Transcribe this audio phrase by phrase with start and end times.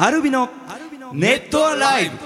[0.00, 0.48] アルビの
[1.12, 2.16] ネットアライブ。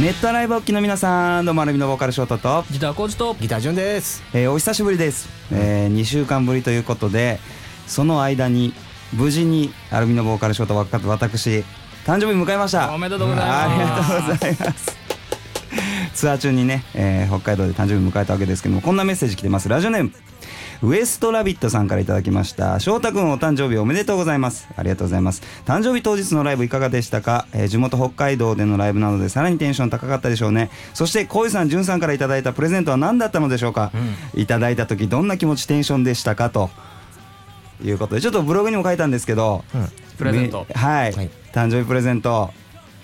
[0.00, 3.34] ネットアライブおっきの皆さんどうもアルビのボーカルショートと、ギターコーチと。
[3.40, 4.22] ギター順です。
[4.32, 7.40] えーお久しぶりです、え2週間ぶりということで
[7.88, 8.72] その間に
[9.12, 11.64] 無事にアルビのボーカルショートわか私
[12.06, 12.94] 誕生日迎えました。
[12.94, 13.52] おめでとうございます。
[13.52, 15.03] ありがとうございます
[16.14, 19.68] ツアー中にね、えー北海道で誕生日迎えたわけですけどもこんなメッセージ来てます。
[19.68, 20.12] ラジオネーム
[20.82, 22.78] ウエストラビットさんからいただきました。
[22.78, 24.68] 翔太くんお誕生日おめでとうございます。
[24.76, 25.42] ありがとうございます。
[25.64, 30.70] 誕生日当日のライブいかがでしたか、えー地元北海道でのライブなのでさらにテンション高かったでしょうね。
[30.92, 33.90] そして小井さん潤さんからいただいたプレゼントは何だったのでしょうか、
[34.34, 36.50] いただいた時どんな気持ちテンションでしたか？
[36.50, 36.70] と
[37.82, 39.64] いうことでちょっとブログにも書いたんですけど、
[40.18, 40.66] プレゼント。
[40.68, 41.30] めはい、はい。
[41.52, 42.52] 誕生日プレゼント。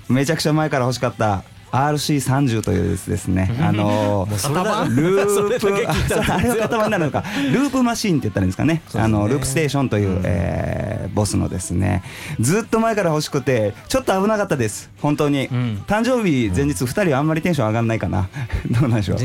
[0.09, 12.03] めちゃくちゃ前から欲しかった RC30 というですねあのループあれは型番になるのかループマシーンって言ったらいいんですかねあのループステーションという、うんえーボスのですね
[12.39, 18.29] ずっと前から欲しくてちょっと危なかったです本当に、ん誕生日前日2人はあんまりテンション上がんないかな
[18.71, 19.19] どうなんでしょう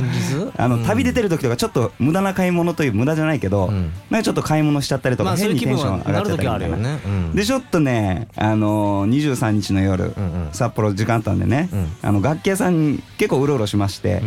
[0.57, 6.99] あの、うん旅出てる時とかちょっと無駄な買い物という無駄じゃないけど、うんなんかちょっと買い物しちゃったりとか、変にテンション上がっちゃったりみたいななる時あるよね。
[7.05, 10.13] うんでちょっとね、あのー、23日の夜、
[10.51, 14.21] 札幌時間あったんでね、うんあの楽器屋さん結構うろうろしまして、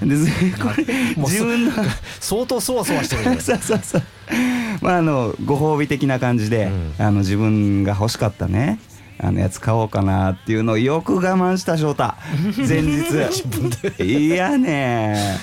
[0.00, 0.08] うん。
[0.08, 0.84] でずこれ
[1.16, 1.72] もう自分の
[2.20, 3.22] 相当そわそわしてる。
[3.40, 4.02] そうそうそう。
[4.80, 6.94] まああのご褒美的な感じで、うん。
[6.98, 8.78] あの自分が欲しかったね
[9.18, 12.14] あのやつ買おうかなっていうのをよく我慢した翔太。
[12.56, 14.02] 前日。
[14.02, 15.38] いやね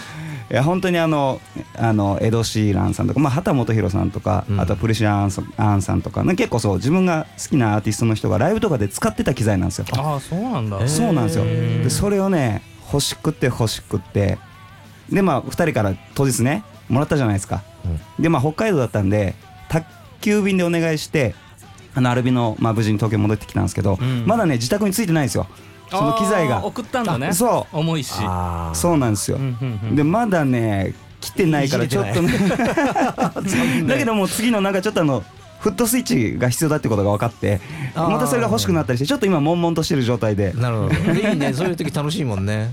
[0.52, 1.40] いや本当にあの
[1.76, 4.60] あのエド・シーランさんとか、まあ、畑基博さんとか、うん。
[4.60, 9.86] あとプレシアン・アンさんとか、ね、結構そう自分が好きなアーティストの人がライブとかで使ってた機材なんですよ。
[9.94, 10.78] ああそうなんだ。
[10.78, 10.88] えー。
[10.88, 11.46] そうなんですよ。
[11.46, 14.40] でそれをね欲しくって欲しくって。
[15.12, 17.62] でまあ2人から当日ねもらったじゃないですか。
[18.20, 19.36] でまあ北海道だったんで
[19.70, 19.86] 宅
[20.22, 21.36] 急便でお願いして
[21.94, 24.26] あのアルビの、まあ、無事に東京戻ってきたんですけど、うん。
[24.26, 25.48] まだね自宅についてないんですよ
[25.90, 26.66] その機材が。
[26.66, 27.28] 送ったんだね。
[27.28, 27.78] あそう。
[27.78, 28.14] 重いし。
[28.74, 29.96] そうなんですよ、うんうんうん。
[29.96, 32.34] でまだね来てないからちょっとね。
[33.88, 35.24] だけどもう次のなんかちょっとあの
[35.60, 37.60] フットスイッチが必要だってことが分かって
[37.96, 40.90] またそれが欲しくなったりしてちょっと今悶々としてる状態でなるほど。
[41.14, 41.54] でいいね。
[41.54, 42.72] そういう時楽しいもんね。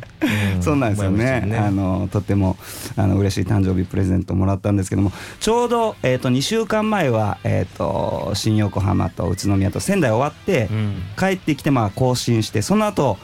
[0.60, 1.56] そうなんですよね。
[1.58, 2.56] あのとっても
[2.96, 13.18] あの嬉しい誕生日プレゼントもらったんですけども、ちょうどえっ、と2週間前はえっ、と新横浜と宇都宮と仙台終わって、うん帰ってきてまあ更新して、その後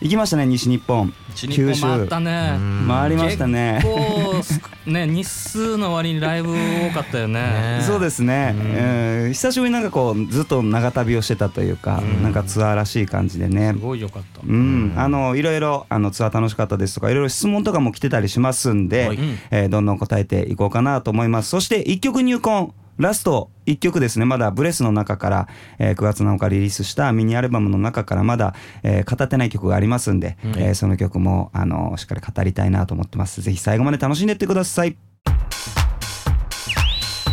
[0.00, 2.52] 行きましたね西日本、西日本回ったね。
[2.56, 2.88] うん。
[2.88, 3.80] 回りましたね。
[3.82, 7.40] 結構すね日数の割にライブ多かったよね。
[7.78, 7.82] ね。
[7.82, 8.62] そうですね、うん。
[8.76, 12.22] えー久しぶりになんかこうずっと長旅をしてたというか、うん。
[12.22, 13.72] なんかツアーらしい感じでね。
[13.74, 14.40] すごいよかった。
[14.42, 19.18] うん、あのいろいろあのツアー楽しかったですとかいろいろ質問とかも来てたりしますんで、はい。
[19.50, 21.50] えーどんどん答えていこうかなと思います。
[21.50, 22.72] そして1曲入魂
[23.02, 24.24] ラスト1曲ですね。
[24.24, 33.42] まだブレスの中から、えー9月7日リリースしたミニアルバムの中からまだ、えー語ってない曲がありますんで、えーその曲もあのしっかり語りたいなと思ってます。
[33.42, 34.96] ぜひ最後まで楽しんでってください。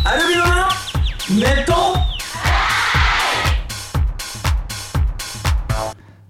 [0.04, 0.50] アルビノの
[1.40, 1.87] ネット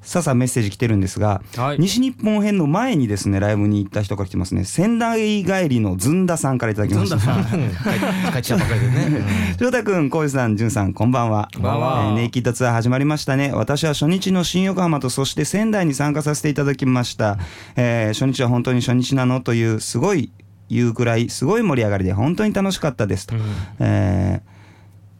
[0.08, 9.22] さあさあメッセージ来てるんですが、はい西日本編の前にですねライブに行った人から来てますね仙台帰りのずんださんからいただきましたずんださんうん帰帰っちゃうばかりでね。
[9.60, 11.50] 翔太くん、こうじさん、じゅんさん、こんばんは。
[11.52, 13.52] こんばんはえーネイキッドツアー始まりましたね。
[13.52, 17.36] 私は初日の新横浜とそして仙台に参加させていただきました。
[17.76, 20.32] えー初日は本当に初日なのという、すごい
[20.70, 23.34] 言うくらい、すごい盛り上がりで本当に楽しかったですと。
[23.78, 24.57] えー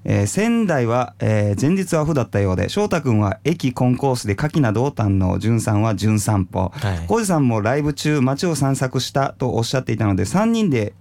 [0.05, 6.71] えー仙台は、えー前日はオフだったようで翔太君は駅コンコースで牡蠣などを堪能潤さんは潤散歩。
[6.75, 7.07] はい。
[7.07, 10.95] 浩二、さんもライブ中街を散策したとおっしゃっていたので3人で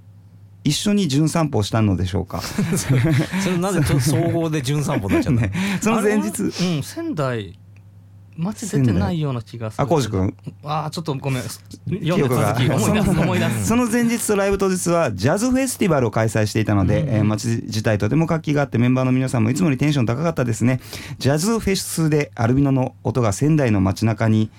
[0.63, 2.41] 一緒に潤散歩をしたのでしょうか。
[2.75, 2.93] そ
[3.49, 5.49] れなぜ総合で純散歩になっちゃったの？
[5.81, 6.41] その前日。
[6.43, 7.57] うん仙台
[8.37, 9.83] 街出てないような気がする。
[9.83, 10.35] あ浩二君。
[10.63, 11.43] ああちょっとごめん。
[11.43, 12.53] 読ん記憶が。
[12.53, 13.65] で続き思い出す 思い出す。
[13.67, 20.79] その前日とライブ当日はジャズフェスティバルを開催していたので、えー街自体とても活気があってメンバーの皆さんもいつもよりテンション高かったですね。
[21.19, 24.49] ジャズフェスでアルビノの音が仙台の街中に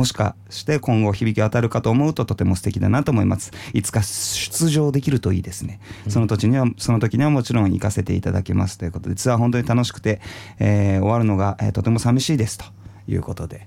[0.00, 3.52] もしかして今後響き渡るかと思うととても素敵だなと思います。
[3.74, 5.78] いつか出場できるといいですね。
[6.08, 10.22] その時にはその時にはもちろん行かせていただきますということでツアー本当に楽しくて、
[10.58, 12.64] えー終わるのが、えーとても寂しいですと
[13.08, 13.66] いうことで、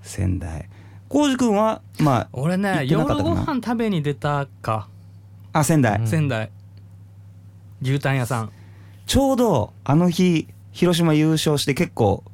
[0.00, 0.70] 仙台。
[1.10, 4.88] 浩二君はまあ俺ね夜ご飯食べに出たか。
[5.52, 6.50] あ仙台、仙台。
[7.82, 8.50] 牛タン屋さん。
[9.04, 12.24] ちょうどあの日広島優勝して結構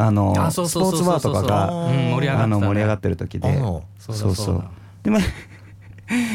[0.00, 2.42] あのスポーツバーとかがうん盛り上がってたね。
[2.42, 3.58] あの盛り上がってる時で。
[3.58, 3.82] そ
[4.12, 4.64] うだそう
[5.02, 5.18] でも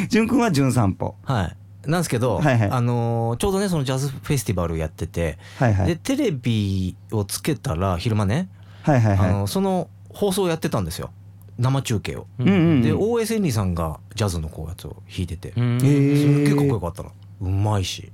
[0.09, 1.89] 潤くんは潤散歩はい。
[1.89, 2.69] なんですけど、はいはい。
[2.69, 5.87] あのーちょうどねそのジャズフェスティバルやってて、はいはい。
[5.87, 8.49] でテレビをつけたら昼間ね、
[8.83, 11.11] はいはいあのはその放送をやってたんですよ。
[11.59, 12.27] 生中継を。
[12.39, 12.81] いうんうん。
[12.81, 15.75] でうん OS エンリーさんがジャズのこうやつを弾いてて、うん。
[15.77, 18.11] えすっげえーかっこよかったのうまいし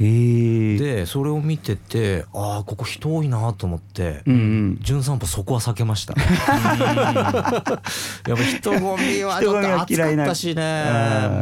[0.00, 6.14] でそれを見ててああここ人多いなと思ってうんうん「じゅん散歩」そこは避けました。
[6.18, 6.24] や
[7.58, 10.84] っぱ人混みはちょっと暑かったしね。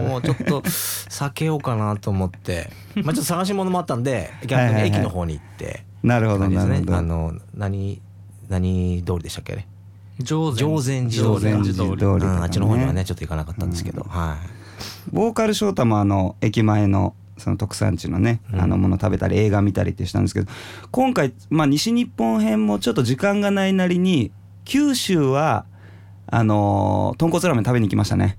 [0.03, 2.71] うんもうちょっと避けようかなと思って。
[2.97, 4.89] まあちょっと探し物もあったんで逆にはいはいはい。
[4.89, 5.85] 駅の方に行って。
[6.03, 6.81] なるほ感じですね。
[6.81, 7.27] どなるほど。
[7.29, 8.01] あの何
[8.49, 9.69] 何通りでしたっけね
[10.21, 12.05] 上上善寺上善寺通り。
[12.05, 14.59] うんあっちの方にはねちょっと行かなかったんですけど、はい。
[15.13, 18.61] ボーカル翔太もあの駅前のその特産地のね、うん。
[18.61, 20.51] あのもの食べたり映画見たりってしたんですけど
[20.91, 24.31] 今回、まあ、西日本編もちょっと時間がないなりに
[24.65, 25.65] 九州は
[26.27, 28.37] あのー豚骨ラーメン食べに行きましたね、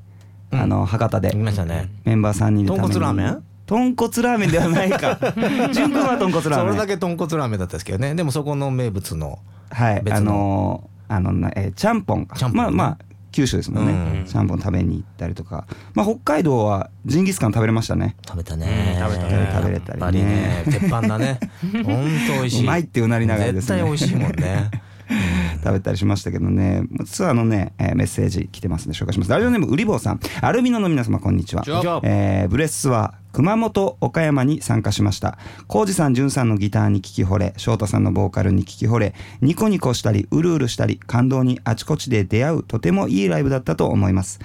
[0.52, 0.60] うん。
[0.62, 1.30] あの博多で。
[1.30, 1.90] 行きましたね。
[2.06, 3.44] メンバー3人で豚骨ラーメン？
[3.66, 5.18] 豚骨ラーメンではないか。
[5.74, 6.74] 潤君は豚骨ラそーメン。
[6.74, 8.14] れだけ豚骨ラーメンだったんですけどね。
[8.16, 9.40] でもそこの名物の
[9.72, 10.04] はい。
[10.12, 12.36] あのーあのなえーちゃんぽんか。
[12.36, 12.72] ちゃんぽんね。
[12.72, 14.26] まあまあ九州ですもんね、うん。
[14.26, 18.16] ちゃんぽん食べに行ったりとか、まあ、北海道はジンギスカン食べれましたね。
[18.28, 18.98] 食べたね。
[19.02, 19.52] うん食べたね。
[19.54, 20.26] 食べれたりね。
[20.26, 21.40] ね鉄板だね。
[21.62, 22.64] ほんと美味しい。
[22.64, 23.78] うまいってうなりながらですね。
[23.78, 24.72] 絶対美味しいもんね。
[25.64, 26.84] 食べたりしましたけどね。
[27.06, 29.32] ツアーのね、えーメッセージ来てますんで紹介します。
[29.32, 30.20] ラジオネームうりぼうさん。
[30.42, 31.64] アルビノの皆様こんにちは。
[32.04, 35.38] えーブレスツアー熊本岡山に参加しました。
[35.68, 44.40] 浩二さん潤さんのギターに聴き惚れ翔太さんのボーカルに聴き惚れニコニコしたりうるうるしたり感動にあちこちで出会うとてもいいライブだったと思います。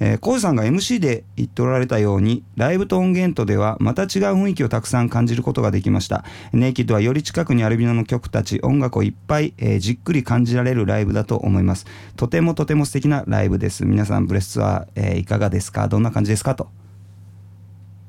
[0.00, 6.24] えー、浩二さんが MC で言っておられたようにライブと音源とではまた違う雰囲気をたくさん感じることができました。
[6.52, 11.84] ネイキッドはより近くにアルビノの曲たち音楽をいっぱい、えーじっくり感じられるライブだと思います。
[12.14, 13.84] とてもとても素敵なライブです。
[13.84, 15.88] 皆さんブレスツアー、えーいかがですか？
[15.88, 16.54] どんな感じですか？
[16.54, 16.68] と。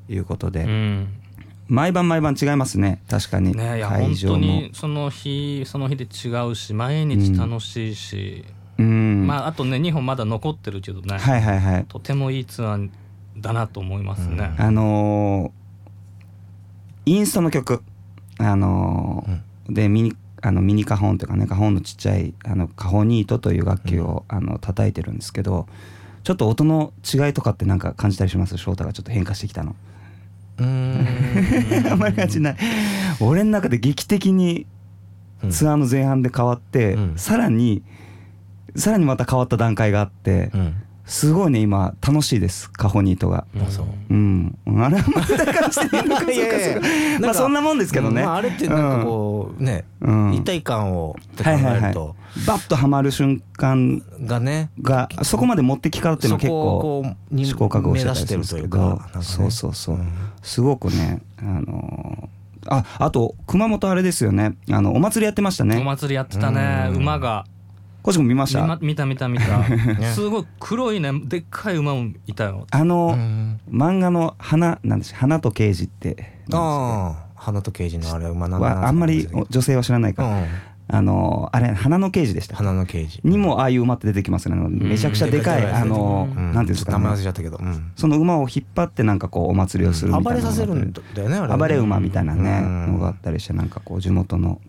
[0.10, 1.08] いうことで、うん。
[1.68, 3.02] 毎晩毎晩違いますね。
[3.10, 4.36] 確かに、ねいや本会場も。
[4.36, 8.44] 当にその日その日で違うし毎日楽しいし、
[8.80, 11.86] うん、まああとね2本まだ残ってるけどね、はいはいはい。
[11.88, 12.90] とてもいいツアー
[13.38, 15.60] だなと思いますね、あのー
[17.06, 17.84] インストの曲。
[18.38, 25.68] あのーでミニあのミニカホンというかねカホンのちっちゃいあのカホニートという楽器を、あの叩いてるんですけど
[26.24, 28.58] ちょっと音の違いとかってなんか感じたりします？
[28.58, 29.76] 翔太がちょっと変化してきたの
[30.60, 31.92] うーん。
[31.92, 32.58] あんまり感じない。
[33.20, 34.68] 俺の中で劇的に
[35.44, 35.52] うん。
[35.52, 37.18] ツアーの前半で変わって、うん。
[37.18, 37.84] さらに
[38.76, 40.76] さらにまた変わった段階があって、うん
[41.10, 43.46] すごいね今楽しいですカホニートが。
[43.60, 43.86] あそう。
[44.12, 46.32] うん、あれはまた感じていいのかそうか。
[46.32, 48.24] いやいまあそんなもんですけどね。
[48.24, 50.34] まあ、あれってなんかこうね、うん。
[50.36, 51.84] 一体感をって考はいはいはい。
[51.86, 52.16] えると、
[52.46, 60.12] バッとはまる瞬間がねがそこまで持ってき方っていうのは結構こうに試行錯誤してるというするんですけどそうそうそう、うん。
[60.44, 64.56] すごくねあのーああと熊本あれですよね。
[64.70, 66.90] あのお祭りやってましたおね祭りやってたね。
[66.90, 66.98] うん。
[66.98, 67.46] 馬が
[68.10, 69.64] コシ君見ました、見た見た見た。
[70.16, 72.66] すごい黒いねでっかい馬もいたよ。
[72.72, 73.60] あの、うん。
[73.72, 76.40] 漫画の花なんです花と刑事って。
[76.52, 80.46] ああ花と刑事のあれ馬なんはあんまり女性は知らないから、うん。
[80.92, 83.22] あのあれ花の刑事でした花の刑事。
[83.24, 86.46] にもああいう馬って出てきますよねめちゃくちゃでかい、うんあの、うん。
[86.46, 87.92] なんていうんですか、名前忘ね、れちゃったけど、うん。
[87.96, 91.58] その馬を引っ張ってなんかこうお祭りをするみたいな暴れさせるんだよねあれね。
[91.60, 92.94] 暴れ馬みたいなね、うん。
[92.94, 94.60] のがあったりしてなんかこう地元の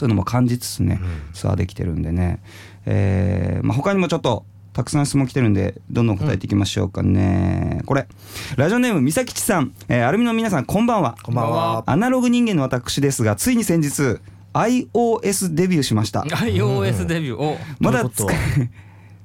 [0.00, 1.34] そういうのも感じつつね、うん。
[1.34, 2.40] ツアーできてるんでね、
[2.86, 8.08] えーまあ、他にもちょっとたくさん質問来てるんでどんどん答えていきましょうかね、これ
[8.56, 11.16] ラジオネームみさきちさん、えーアルミの皆さんこんばんは。
[11.22, 11.84] こんばんは。
[11.86, 14.20] アナログ人間の私ですがついに先日
[14.54, 16.22] iOS デビューしました。
[16.22, 17.38] iOS デビュー。
[17.38, 18.36] をまだ使い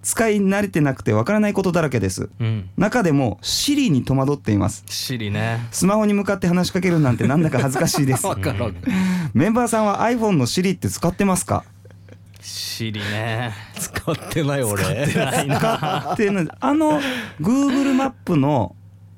[0.06, 2.30] 使い慣れてなくてわからないことだらけです。
[2.40, 2.70] うん。
[2.78, 4.84] 中でも Siri に戸惑っています。
[4.88, 5.68] シリね。
[5.72, 8.24] スマホに向かって話しかけるなんてなんだか恥ずかしいです。
[9.34, 11.64] メンバーさんは iPhone の Siri って使ってますか？
[12.40, 13.52] シリね。
[13.80, 14.84] 使ってない俺。
[15.16, 16.14] ないな。
[16.14, 16.28] ってい。
[16.28, 17.02] うのあの
[17.42, 18.76] Google マップの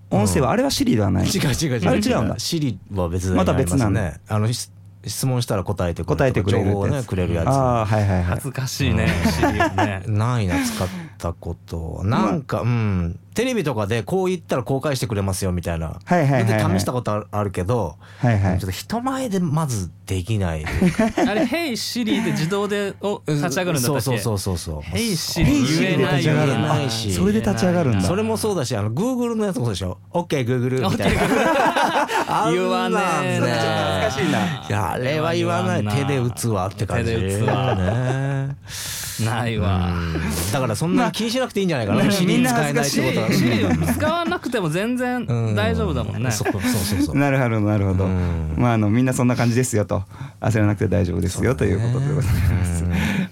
[0.10, 1.27] 音声はあれは Siri ではない。
[1.27, 1.89] 違う違う違う。
[1.89, 4.01] あれ違うは別にまた別なんだ。
[4.01, 4.70] ねあのし
[5.06, 7.48] 質問したら答えてくれる答えてくれる情報をねくれるやつ。
[7.48, 8.24] ああはいはいはい。
[8.24, 9.08] 恥ずかしいね。
[9.32, 10.04] シリね。
[10.08, 13.19] ないな使っったことなんかうん。
[13.33, 16.00] テレビとかでこう言ったら公開してくれますよみたいな。
[16.05, 16.71] はいはいはいはい。
[16.71, 18.59] で試したことあるけどはいはい。
[18.59, 20.65] ちょっと人前でまずできない。
[21.27, 24.01] あれ「ヘイシリ」で自動でお立ち上がるんだったっけ？
[24.01, 24.81] そうそうそうそうそう。
[24.81, 26.57] ヘイシリ言えないヘイシリで立ち上がるんだ。
[26.57, 28.01] 言えないしそれで立ち上がるんだ。
[28.01, 31.21] それもそうだしあの Google のやつもそうでしょ？OKGoogle みたいな。
[32.51, 33.45] 言わねえな。
[33.45, 34.39] ね懐かしいな。
[34.67, 35.88] いやあれは言わない。
[35.88, 37.12] 手で打つわって感じ。
[37.13, 37.75] 手で打つわ。
[37.75, 38.55] ね
[39.25, 39.93] ないわ。
[39.93, 40.51] うん。
[40.51, 43.31] だからそんなに気にしなくていいんじゃないかな、まあシリ使えないってことは。
[43.31, 45.55] シリを使わなくても全然うん。
[45.55, 46.31] 大丈夫だもんね。
[46.31, 47.15] そうそうそうそう。
[47.19, 48.55] なるほどなるほど、うん。
[48.57, 50.03] まああのみんなそんな感じですよと。
[50.41, 52.83] 焦らなくて大丈夫ですよ、ということでございます、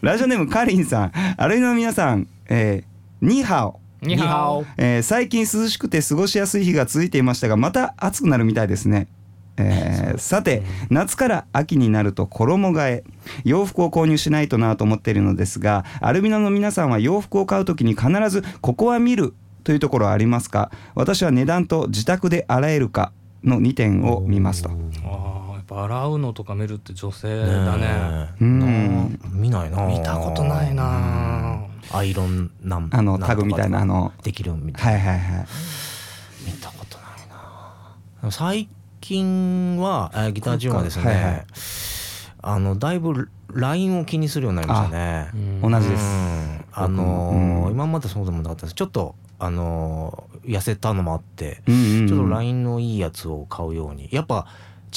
[0.01, 1.11] ラジオネームかりんさん。
[1.37, 3.79] アルミの皆さん、えー、ニーハオ。
[4.01, 4.65] ニハオ。
[4.77, 9.07] えー最近涼しくて過ごしやすい日が続いていましたがまた暑くなるみたいですね。
[9.57, 13.03] えーさて夏から秋になると衣替え。
[13.43, 19.33] 洋服を購入しないとなと思っているのですがアルビノの皆さんは洋服を買うときに必ずここは見る
[19.63, 20.71] というところはありますか？
[20.93, 23.11] 私は値段と自宅で洗えるか？
[23.43, 24.69] の2点を見ますと。
[24.69, 28.29] あーやっぱ洗うのとか見るって女性だね。
[28.39, 29.19] うん。
[29.31, 29.87] 見ないな。
[29.87, 31.65] 見たことないな。
[31.91, 34.13] アイロンなんあのタグみたいなあの。
[34.23, 35.45] できるみたいな、はいはいはい。
[36.45, 37.03] 見たことな
[38.23, 38.31] いな。
[38.31, 38.69] 最
[39.07, 41.45] 近はえーギターチュはですね、はいはい。
[42.41, 45.29] あのだいぶ LINE を気にするようになりましたね。
[45.61, 45.71] うん。
[45.71, 46.01] 同じです。
[46.01, 46.65] うん。
[46.71, 47.71] あのーうん。
[47.71, 48.73] 今までそうでもなかったです。
[48.73, 52.07] ちょっとあのー痩せたのもあって、うんうんうん。
[52.07, 54.09] ちょっと LINE のいいやつを買うように。
[54.11, 54.47] やっぱ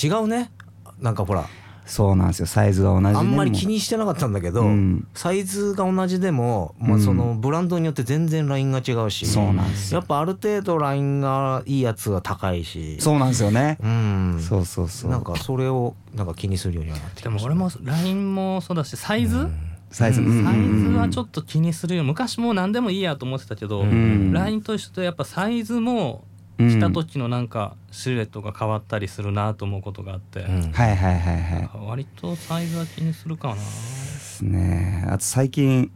[0.02, 0.52] 違うね。
[1.00, 1.44] なんかほら
[1.88, 2.46] そうなんですよ。
[2.46, 3.18] サイズが同じでも。
[3.18, 5.08] あんまり気にしてなかったんだけど、うん。
[5.14, 10.00] サイズが同じでも、まあ、うんそのブランドによって全然ラインが違うし、そうなんですよ。
[10.00, 13.00] やっぱある程度ラインがいいやつが高いし。
[13.00, 13.78] そうなんですよね。
[13.82, 14.38] うん。
[14.40, 15.10] そうそうそう。
[15.10, 17.48] なんかそれをなんか気にするようにはなってきました。
[17.48, 19.48] でも俺も LINE もそうだしサイズ？
[19.90, 20.44] サイズ、うん。
[20.44, 20.56] サイ
[20.92, 22.04] ズはちょっっと気にするよ。
[22.04, 24.32] 昔もう何でもいいやと思ってたけど、うん。
[24.32, 26.24] LINE と一緒でやっぱサイズも
[26.58, 31.70] と着た時のなんかシルエットが変わったりするなと思うことがあって、うんはいはいはいはい。
[31.86, 35.06] 割とサイズは気にするかなですね。
[35.08, 35.90] あと最近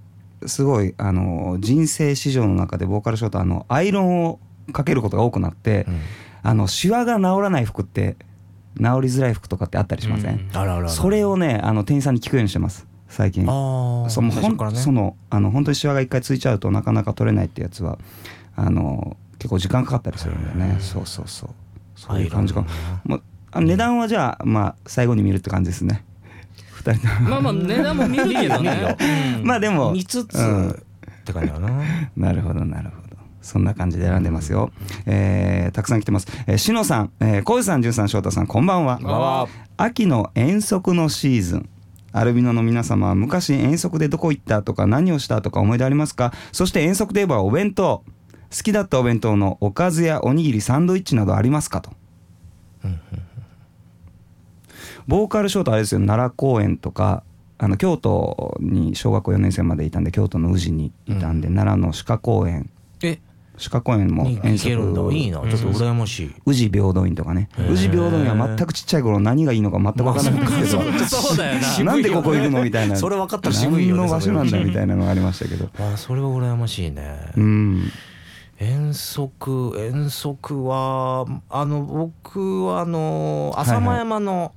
[0.47, 4.41] すごいあの人生史上の中でボーカルショートあのアイロンを
[4.73, 6.01] かけることが多くなって、うん
[6.45, 8.17] あのシワが治らない服って
[8.77, 10.35] 治りづらい服とかってあったりしません？
[10.35, 13.45] うんあらあらあらそれをねあの店員さんに聞くようにしてます最近。
[13.49, 17.97] ああそのほんねそのあの本当にシワが一回ついちゃうとなかなか取れないってやつは
[18.57, 20.79] あの結構時間かかったりするんだよね。
[20.81, 21.51] そうそうそう。
[22.07, 22.67] そういう感じかな。
[23.05, 26.05] もうあ値段はじゃあまあ最後に見るって感じですね。
[26.73, 27.31] 二人とも。
[27.31, 28.97] まあまあ値段も見るけどね、
[29.39, 30.75] うんまあでも見つつ、うんっ
[31.25, 31.71] て感じだな
[32.17, 33.17] なるほどなるほど。
[33.41, 34.71] そんな感じで選んでますよ。
[35.07, 36.27] えーたくさん来てます。
[36.47, 38.97] えー、しのさん、えー、こうさん、じゅんさん、翔太さん、こんばんは。
[38.97, 41.69] こんばんは秋の遠足のシーズン。
[42.13, 46.33] アルビノの皆様は昔遠足でどこ行ったとか何をしたとか思い出ありますか？
[46.53, 48.05] そして遠足といえばお弁当。
[48.55, 51.91] 好きだったお弁当のおかずやおにぎり、サンドイッチなどありますかと。
[55.09, 57.25] ボーカルショートあれですよ奈良公園とか
[57.59, 62.71] あの京都に小学校4年生までいたんで京都の宇治にいたんで、奈良の鹿公園。
[63.03, 63.21] え？
[63.71, 65.41] 鹿公園もに遠行けるんだ足いいな。
[65.41, 66.35] ちょっと羨ましい。
[66.47, 67.49] 宇治平等院とかね。
[67.71, 70.69] 宇治平等院は全くちっちゃい頃何がいいのか全く分からなかったけど、
[71.07, 71.85] そうだよな。
[71.85, 72.97] なんでここ行くのみたいな。
[72.97, 73.51] それ分かった。
[73.51, 75.69] ら渋いよね何の場所なんだみたいなのがありましたけど。
[75.79, 77.93] あそれは羨ましいね、うん
[78.63, 84.55] 遠足遠足はあの僕はあの浅間山の、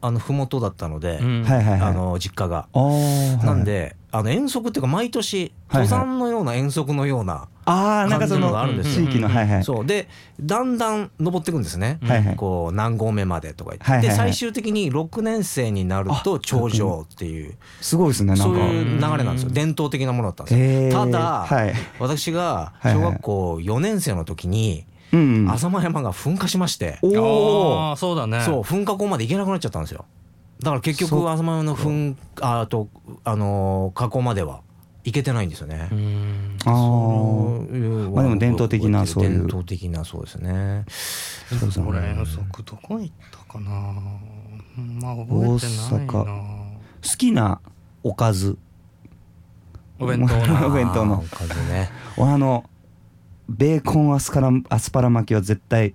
[0.00, 1.42] あの麓だったので、うん。
[1.42, 1.90] はいはいはい。
[1.90, 9.06] あの実家が、あーなんであの遠足っていうか毎年登山のような遠足のような、ああなんかそ感じののがあるんですよ。
[9.06, 9.64] 地域のはいはい。
[9.64, 9.86] そう。
[9.86, 10.08] で
[10.40, 12.36] だんだん登っていくんですね、はいはい。
[12.36, 14.16] こう何合目までとか言って、はいはいはい。
[14.16, 17.56] で最終的に6年生になると頂上っていう。
[17.80, 19.50] すごいですねなんそうかいう流れなんですよ。
[19.50, 21.74] 伝統的なものだったんですよ、ただ、はい。
[21.98, 25.50] 私が小学校4年生の時にうんうん。
[25.50, 28.40] 浅間山が噴火しまして、おおそうだね。
[28.42, 30.04] そう噴火口まで行けなくなっちゃったんですよ
[30.60, 32.88] だから結局浅間山の噴ああと
[33.24, 34.62] あのー火口ままでは
[35.06, 36.58] 行けてないんですよね、うん。
[36.64, 36.70] あ
[38.10, 39.30] まあでも伝統的なそういう。
[39.30, 40.84] 伝統的なそうですね。
[41.60, 41.88] そうそう。
[41.88, 43.70] 俺遠足どこ行ったかな。
[43.70, 46.24] まあ覚えてない大な阪。
[46.24, 47.60] 好きな
[48.02, 48.58] おかず。
[50.00, 50.66] お弁当な。
[50.66, 51.24] お弁当の。
[51.24, 51.88] おかずね。
[52.16, 52.64] 俺あの
[53.48, 55.94] ベーコンアスカラアスパラ巻きは絶対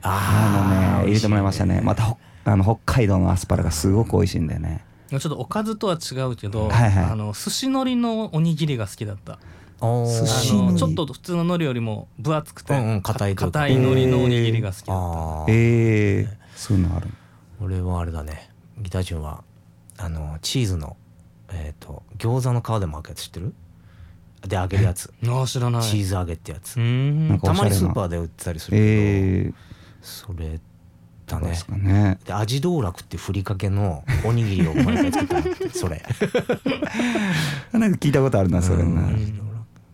[0.00, 1.80] あのね入れてもらいましたね。
[1.80, 4.84] またほあの北海道のアスパラがすごく美味しいんだよね。
[5.10, 7.04] ちょっとおかずとは違うけど、はいはい。
[7.04, 9.38] あの寿司海苔のおにぎりが好きだった。
[9.80, 17.08] 寿司ちょっと普通の海苔よりも分厚くてうんうん硬い硬い海苔のおにぎりが好きだった、ええそういうのある
[17.60, 18.50] 俺はあれだね。
[18.78, 19.44] ギターチューンは
[19.98, 20.96] あのチーズの
[21.52, 23.54] えっ、と餃子の皮で巻くやつ知ってる？
[24.48, 25.12] で揚げるやつ。
[25.26, 25.82] ああ知らない。
[25.82, 26.76] チーズ揚げってやつ。
[26.76, 27.28] うーん。
[27.28, 29.54] なんかたまにスーパーで売ってたりするけど、えー、
[30.02, 30.60] それ
[31.26, 31.40] だね。
[31.42, 36.02] どうですかねで味道楽ってふりかけのおにぎりを毎回作ってもらってそれ。
[37.72, 39.40] なんか聞いたことあるなそれな、うん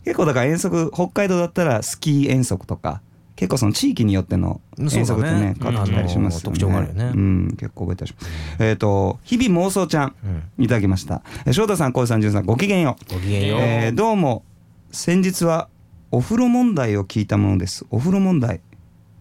[0.02, 3.02] 結構だから遠足北海道だったらスキー遠足とか
[3.36, 7.12] 結構その地域によっての遠足ってねね変わってたりしますよね、特徴があるよね。
[7.14, 7.56] うん。
[7.58, 10.14] 結構覚えたりします、えっ、と日々妄想ちゃん
[10.58, 10.64] うん。
[10.64, 11.22] いただきました。
[11.46, 13.14] え翔太さん浩司さん潤さんごきげんよう。
[13.14, 14.44] ごきげんよう、えーどうも
[14.90, 15.68] 先日は
[16.10, 17.86] お風呂問題を聞いたものです。
[17.90, 18.60] お風呂問題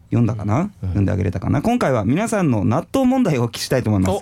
[0.10, 1.62] 読んだかな、読んであげれたかな？
[1.62, 4.14] 今回は皆さんの納豆問題をお聞きしたいと思いま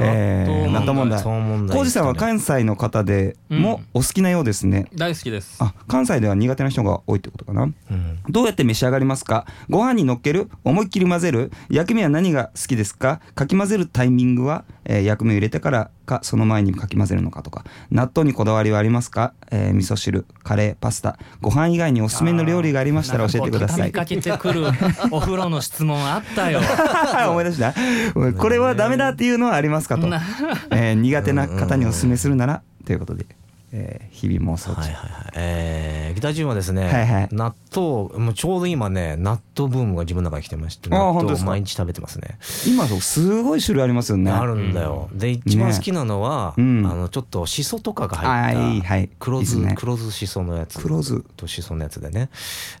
[0.00, 1.22] えー納豆問題。
[1.22, 5.58] 浩司さんは関西の方でもお好きなようですね、大好きです。
[5.62, 7.62] あ関西では苦手な人が多いってことかな？
[7.62, 8.18] うん。
[8.28, 9.46] どうやって召し上がりますか？
[9.70, 10.50] ご飯に乗っける？
[10.64, 11.52] 思いっきり混ぜる？
[11.70, 13.20] 薬味は何が好きですか？
[13.36, 21.18] かき混ぜるタイミングは、えー薬味を入れてからかその前にかき混ぜるのかとか納豆にこだわりはありますか、えー味噌汁カレーパスタ。
[21.42, 23.92] ご飯以外におすすめの料理がありましたら教えてください。
[23.92, 24.66] かけてくる
[25.10, 26.60] お風呂の質問あったよ。
[27.30, 27.74] 思い出した？
[28.38, 30.22] これはダメだっていうのはありますかと、な
[30.70, 33.26] えー苦手な方におすすめするならということで、
[33.78, 35.32] えー日々妄想中、はいはいはい。
[35.34, 37.28] えー、ギタージュンはですね、はいはい。
[37.32, 41.50] 納豆もうちょうど今ね納豆ブームが自分の中に来てまして納豆を本当ですか？
[41.50, 42.38] 毎日食べてますね。
[42.66, 44.30] 今そうすごい種類ありますよね。
[44.30, 46.86] あるんだよ、で一番好きなのは、うん。
[46.86, 49.10] あのちょっとしそとかがはい入ったはい。
[49.18, 50.78] 黒酢、黒酢しそのやつ。
[50.80, 51.20] 黒酢。
[51.36, 52.30] としそのやつでね。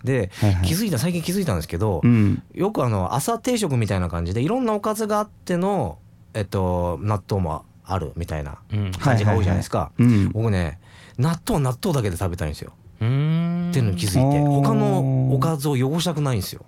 [0.02, 0.66] で、はいはい。
[0.66, 2.42] 気づいた最近気づいたんですけど、うん。
[2.54, 5.98] よくあの朝定食みたいな感じでいろんなおかずがあっての、
[6.32, 8.92] えっと、納豆もあるみたいなうん。
[8.92, 10.30] 感じが多いじゃないですか、うん。
[10.30, 10.80] 僕ね
[11.18, 12.72] 納豆は納豆だけで食べたいんですよ。
[13.00, 13.70] うーん。
[13.70, 14.40] っていうのに気づいて。
[14.40, 16.64] 他のおかずを汚したくないんですよ。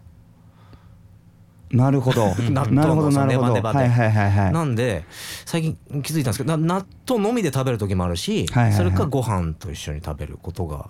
[1.71, 2.29] なるほど。
[2.51, 3.55] 納豆のなるほどそのなるほど。
[3.55, 3.79] ネバネバで。
[3.79, 4.53] はいはいはいはい。
[4.53, 5.05] なんで
[5.45, 8.79] 最近気づいたんですけどな納豆のみで食べる時もあるし、はいはいはい。
[8.79, 10.89] それかご飯と一緒に食べることが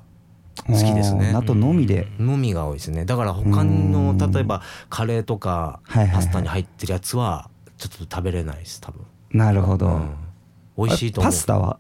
[0.66, 1.32] 好きですね。
[1.34, 3.04] あとのみで、のみが多いですね。
[3.04, 4.18] だから他のうん。
[4.18, 9.00] 例えばカレーとかパスタに入ってるやつはちょっと食べれないです多分、
[9.32, 10.10] なるほど、うん。
[10.76, 11.32] 美味しいと思う。
[11.32, 11.78] パスタは？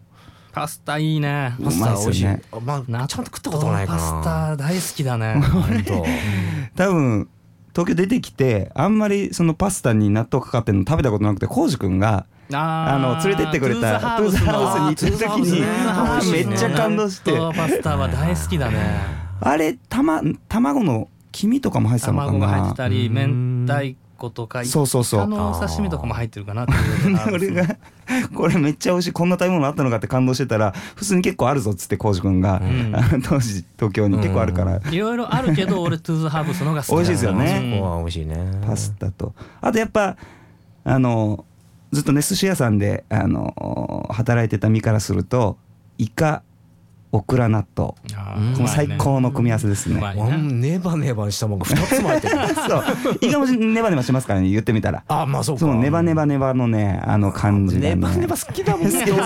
[0.58, 1.54] パスタいいね。
[1.62, 3.98] パスタは美味しい、うまあまあちゃんと食ったことないかな。
[3.98, 5.40] パスタ大好きだね。
[5.40, 6.04] 本当。
[6.74, 7.28] 多分
[7.72, 17.32] 東京出てきてあんまりそのパスタに納豆かかってるの食べたことなくて浩司君がああの連れてってくれたトゥーズハウスに行った時にめっちゃ感動して。
[17.32, 18.78] 納豆パスタは大好きだね。
[19.40, 22.32] あれたま卵の黄身とかも入ってたのかな。
[22.32, 23.66] 卵が入ってたりうん。
[23.66, 25.20] 明太子とかそうそうそう。
[25.20, 27.10] イカのお刺身とかも入ってるかなっていう。
[27.10, 27.76] のがある 俺が。
[28.34, 29.12] これめっちゃ美味しい。
[29.12, 32.94] こんな食べ物あったのかって感動してたら普通に結構あるぞっつって浩司君が、ん。
[32.94, 37.80] あの当時東京に結構あるから、いろいろあるけど俺トゥーズハーブスのが好き美味しいですよね。
[37.80, 38.60] 美味しいね。
[38.66, 39.34] パスタと。
[39.60, 40.16] あとやっぱ
[40.84, 41.44] あの
[41.92, 45.56] ずっとね寿司屋さんであの働いてた身からすると
[45.96, 46.42] イカ
[47.12, 47.92] オクラ納豆。
[48.56, 50.00] この最高の組み合わせですね。
[50.52, 52.36] ネバネバしたもんが2つも入ってる。
[52.68, 53.18] そう。
[53.22, 55.02] イカもネバネバしますからね言ってみたら。
[55.08, 55.60] あまあそうか。
[55.60, 57.88] そうネバネバネバのねあの感じがね。
[57.94, 59.18] ネバネバ好きだもんね好きですね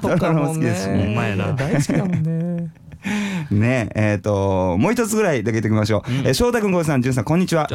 [0.00, 1.14] とかも好きですしね
[1.56, 2.70] 大好きだもんね。
[3.50, 7.68] ねえっ、ともう一つぐらいだけ言っておきましょう、えー翔太君浩司さん潤さんこんにちは。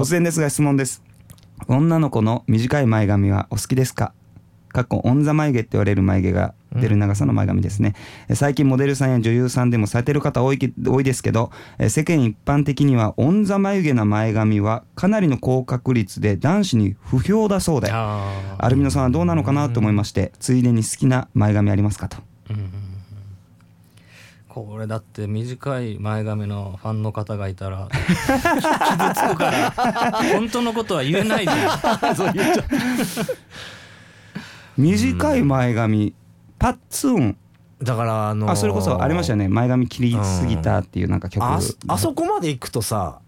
[0.00, 1.02] 突然ですが質問です。
[1.66, 4.12] 女の子の短い前髪はお好きですか？
[4.72, 7.94] かっこオンザ眉毛って言われる眉毛が出る長さの前髪ですね、
[8.28, 17.90] えー最近モデルさんや女優さんでもされてる方多いけ多いですけど、えー世間一般的にはオンザ眉毛な前髪はかなりの高確率で男子に不評だそうで。
[17.90, 22.18] アルミノさんはどうなのかなと思いましてついでに好きな前髪ありますかと。
[24.48, 28.16] これだって短い前髪のファンの方がいたら 傷つ
[29.28, 29.70] くから
[30.32, 31.78] 本当のことは言えないじゃ
[34.78, 36.14] 短い前髪
[36.58, 37.36] パッツン。
[37.82, 39.48] だからあのーあそれこそありましたよね。
[39.48, 41.44] 前髪切りすぎたっていうなんか曲。
[41.44, 43.20] ああそこまで行くとさ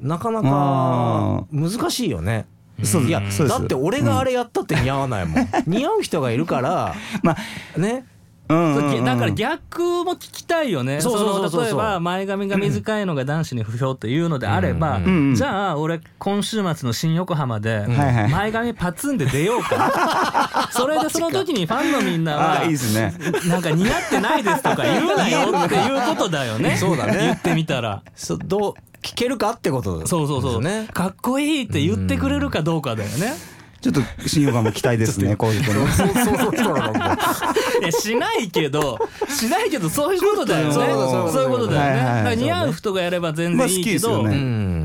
[0.00, 2.46] なかなあか難しいよね。
[2.82, 5.48] そういやだって俺があれやったって似合わないもん。
[5.66, 7.36] 似合う人がいるから ま
[7.76, 8.04] あね
[8.48, 11.00] うんだから逆も聞きたいよね。
[11.00, 15.00] そうそうそうそうの例えば前髪が短いのが男子に不評っていうのであれば、
[15.34, 20.70] じゃあ俺今週末の新横浜で前髪パツンで出ようか。
[20.72, 23.14] それでその時にファンのみんなあはいいですね
[23.48, 26.76] なんか似合ってないですとか言うなよっていうことだよね。
[26.76, 28.02] そうだね言ってみたら。
[28.14, 30.62] そどう聞けるかってことそうそうそう。
[30.92, 33.55] かっこいいって言ってくれるかどうかだよね。
[33.80, 35.86] ちょっと新横浜期待ですね浩司君の。
[35.88, 37.44] そうそうそうしたらなんか
[37.90, 40.72] しないけどしないけどそういうことだよね。
[40.72, 44.24] そういうことだよね、はいはいだから似合う人がやれば全然いいけど、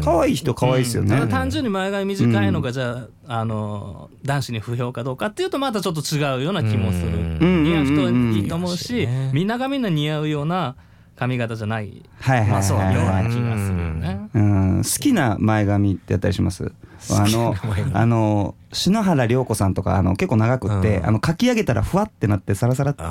[0.04, 1.28] 可愛い人可愛いですよね。
[1.28, 7.64] 単純に前髪短いのがじゃあ,、あの男子に不評かどうかっていうとまたちょっと違うような気もする、うん。
[7.64, 9.32] 似合う人はいいと思うし、うん。
[9.34, 9.48] みん。
[9.52, 10.76] ながみんな似合うような
[11.22, 14.30] 髪型じゃないはいはいまあそうねはいはいような気がするよね。
[14.34, 14.78] うん。
[14.84, 16.72] 好きな前髪ってやったりします？
[17.12, 17.56] あの
[17.94, 21.06] あの篠原涼子さんとかあの結構長くって、うん。
[21.06, 23.04] あの書き上げたらふわってなってサラサラって。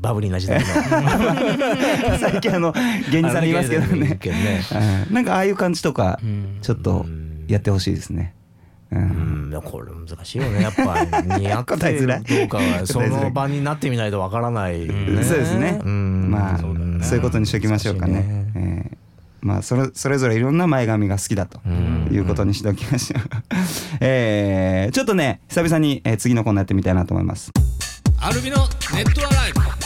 [0.00, 0.66] バブリーな時代の。
[2.18, 2.72] 最近あの
[3.12, 4.18] 芸人さんにいますけどね。
[5.10, 6.58] なんかああいう感じとかうん。
[6.62, 7.04] ちょっと
[7.46, 8.32] やってほしいですね。
[8.90, 9.50] ううん。
[9.54, 10.62] ん、これ難しいよね。
[10.62, 11.04] やっぱ
[11.36, 14.88] 似合ってどうかは その場になってみないとわからない、ん。
[15.22, 15.80] そうですね。
[15.84, 16.30] うん。
[16.30, 16.58] まあ
[17.02, 18.12] そういうことにしておきましょうかね。
[18.22, 18.96] ねえー
[19.42, 23.22] まあそれそれぞれいろんな前髪が好きだとうんいうことにしておきましょう。
[24.00, 27.50] えーちょっとね久々に、えー次のコーナーやってみたいなと思います。
[28.20, 28.56] アルビの
[28.94, 29.79] ネットアライブ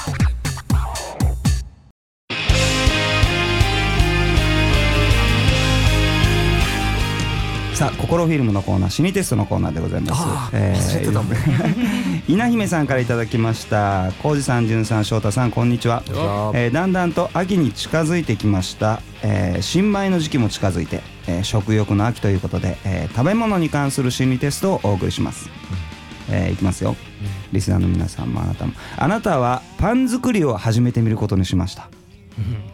[7.74, 10.56] さあ心フィルムのコーナー心理テストのコーナーでございます。
[10.56, 11.32] え忘れてたもん。
[11.32, 14.12] ー 稲姫さんからいただきました。
[14.22, 16.04] 浩二さん、潤さん、翔太さん、こんにちは。
[16.54, 25.48] えーだんだんと秋に近づいてきました、えー新米の時期も近づいて、えー食欲の秋ということで、えー食べ物に関する心理テストをお送りします、
[26.30, 26.94] えーいきますよ、
[27.50, 28.72] リスナーの皆さんもあなたも。
[28.96, 31.88] あなたはパン作りを始めてみることにしました。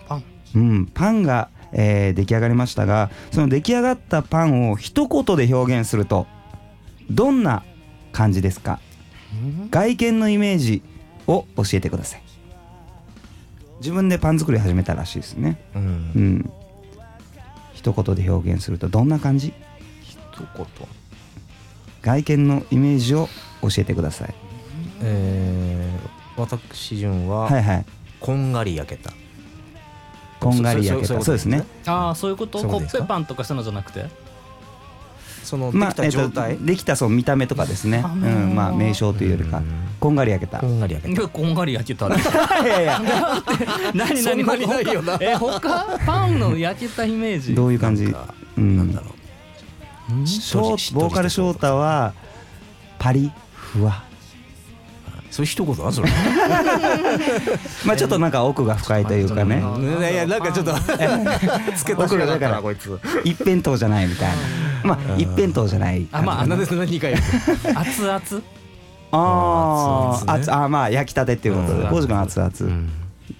[0.07, 0.23] パン。
[0.57, 6.27] うん、パンが、えー出来上がりましたがその出来上がったパンを一言で表現すると
[7.11, 7.63] どんな
[8.13, 8.81] 感じですか？
[9.71, 10.83] 外見のイメージ
[11.27, 12.23] を教えてください。
[13.79, 15.59] 自分でパン作り始めたらしいですね。
[15.75, 15.83] うん。
[15.83, 15.87] う
[16.19, 16.51] ん。
[17.73, 19.55] 一言で表現するとどんな感じ？
[20.03, 20.19] 一
[20.57, 20.67] 言。
[22.03, 23.29] 外見のイメージを
[23.63, 24.35] 教えてください。
[25.03, 27.87] えー、私潤は、はいはい。
[28.21, 29.13] こんがり焼けた
[30.41, 31.23] こんがり焼けた。
[31.23, 31.65] そうですね。
[31.87, 32.59] ああそういうこと？
[32.67, 34.07] コッペパンとかしたのじゃなくて？
[35.45, 38.03] そのできたまあえできたそう見た目とかですね。
[38.05, 39.67] あうもうんまあ名称というよりかうん。
[40.01, 40.61] こんがり焼けた。
[40.61, 41.21] こんがり焼けた。
[41.21, 42.07] いやこんがり焼けた。
[42.09, 43.01] いやいや。
[43.95, 45.19] 何そんないよな。
[45.19, 45.99] 他 え他？
[46.07, 47.55] パンの焼けたイメージ。
[47.55, 48.05] どういう感じ？
[48.05, 48.77] なんかうん。
[48.77, 49.07] なんだろ
[50.23, 50.27] う。
[50.27, 52.13] ショーボーカル翔太は
[52.99, 54.03] パリふわ
[55.31, 56.09] それ一言なそれ。
[57.87, 59.63] まあちょっとなんか奥が深いというかね。
[59.79, 60.75] いやいやなんかちょっと
[61.77, 62.99] つけた僕らだからこいつ。
[63.25, 64.35] 一辺倒じゃないみたいな。
[64.83, 68.21] まあ一辺倒じゃないあまあなんでそんな2回熱々？
[69.13, 71.85] あー熱あまあ焼きたてっていうことで。
[71.85, 71.89] うん。
[71.91, 72.51] 浩司君は熱々。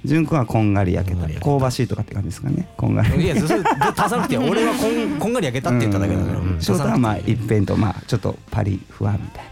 [0.05, 1.21] 潤君はこんがり焼けた。
[1.21, 1.27] こん。
[1.27, 2.69] がり焼けた香ばしいとかって感じですかね。
[2.77, 3.25] こんがり。
[3.25, 3.61] いやそれ
[3.97, 4.49] 足さなくていい。
[4.49, 6.41] 俺はこんこんがり焼けたって言っただけだから。
[6.61, 7.77] 翔太はまあ一辺倒。
[7.77, 9.50] まあちょっとパリふわみたいな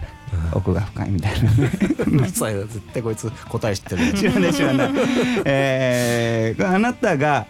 [0.53, 1.51] 奥が深いみたいな
[2.07, 4.91] うるさいよ絶対こいつ答え知ってる 知らない知らない。
[5.45, 7.47] えー、あなたが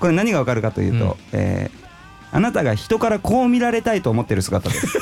[0.00, 1.88] これ何がわかるかというと、うんえー
[2.30, 4.98] あなたが人からこう見られたいと思ってる姿です。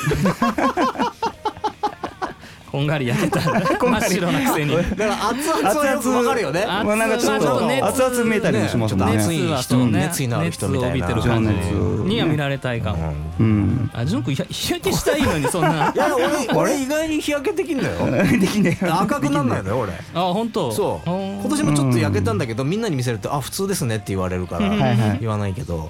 [2.77, 3.39] こんがり焼けた。
[3.41, 4.75] 真っ白なくせに。
[4.77, 6.59] だから熱々はよくわかるよね。
[6.61, 7.51] 熱々もうなんかちょっとま
[7.87, 9.05] あ熱々見えたりもしますね。
[9.05, 9.11] ね。
[9.13, 13.13] ちょっと熱い熱はそうね熱意のある人みたいな熱を帯びてる感じ情熱には見られたいかも。
[13.39, 13.89] うん。
[13.93, 15.87] あジュン君日焼けしたいのにそんな。
[15.87, 17.95] あいや俺 俺意外に日焼けできんだよ。
[18.39, 19.93] できねえよ赤くなんないのよ俺。
[20.13, 20.71] 本当？
[20.71, 21.09] そう。
[21.11, 25.17] うん今年もちょっと焼けたんだけどみんなに見せるとあ普通ですねって言われるからはいはい。
[25.21, 25.89] 言わないけど。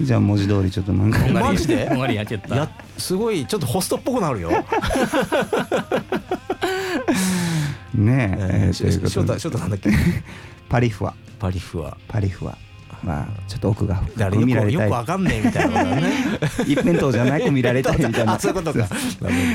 [0.00, 1.18] じゃあ文字通りちょっとなんか。
[1.28, 1.86] マジで？
[1.88, 2.56] こんがり焼けた。
[2.56, 4.50] やすごいちょっとホストっぽくなるよ
[7.96, 9.90] ねえ、えー翔太翔太なんだっけ？
[10.68, 11.96] パリフワパリフは。
[12.08, 12.56] パリフワ
[13.04, 14.76] まあちょっと奥が深く見られたい。
[14.78, 16.12] くよくわかんねえみたいなね。
[16.66, 18.32] 一辺倒じゃなく見られたいみたいな。
[18.34, 18.88] あ そういうことか。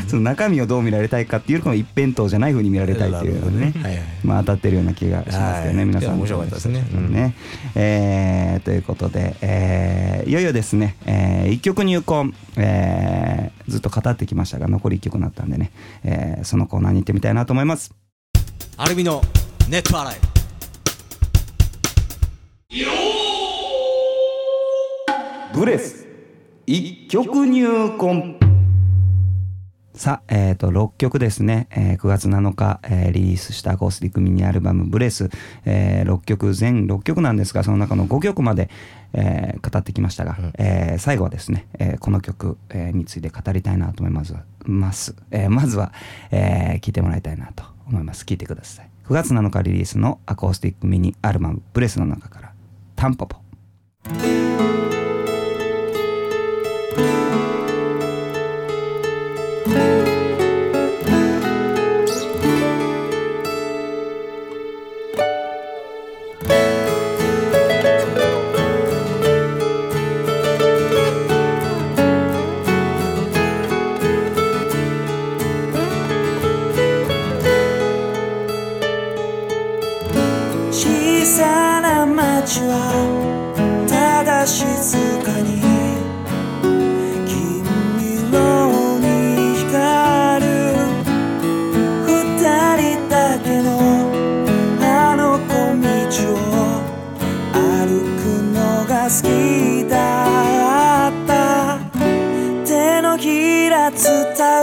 [0.08, 6.84] その中身をどう見られたいかっていうよりも一辺倒じゃない風に見られたいっていうのでねはいはいまあ当たってるような気がしますよね、はい皆さん面白かったですね。
[6.94, 7.34] うんね。
[7.76, 15.72] えーということで、えーいよいよですね、え1曲入魂、えーずっと語ってきましたが残り1曲になったんでね、
[16.04, 17.92] えーそのコーナーに行ってみたいなと思います
[18.84, 19.22] アルミの
[19.70, 20.16] ネット洗い。
[25.54, 26.08] ブレス。
[26.66, 27.64] 一曲入
[28.00, 28.40] 魂。
[29.94, 35.30] さあ、えー、と6曲ですね、えー9月7日、えーリリースしたアコースティックミニアルバム「ブレス」
[35.64, 38.72] えー6曲全6曲なんですがその中の5曲まで、
[39.14, 44.34] えー語ってきましたが、えー最後はですね、えーこの曲、えーについて語りたいなと思います。
[44.66, 45.94] ます、えーまずは、
[46.32, 48.26] えー聞いてもらいたいなと思います。
[48.26, 48.90] 聞いてください。
[49.08, 52.54] 9月7日リリースのアコースティックミニアルバム「ブレス」の中から
[52.96, 53.38] 「タンポポ」